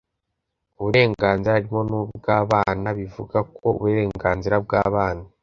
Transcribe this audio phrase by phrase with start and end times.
[0.79, 5.23] uburenganzira harimo n'ubw'abana, bivuga ko uburenganzira bw'abana